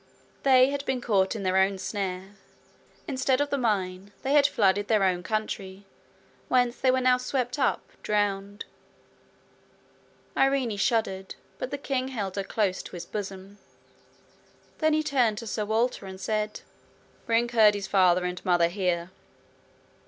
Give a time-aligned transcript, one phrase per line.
[0.41, 2.29] They had been caught in their own snare;
[3.07, 5.85] instead of the mine they had flooded their own country,
[6.47, 8.65] whence they were now swept up drowned.
[10.35, 13.59] Irene shuddered, but the king held her close to his bosom.
[14.79, 16.61] Then he turned to Sir Walter, and said:
[17.27, 19.11] 'Bring Curdie's father and mother here.'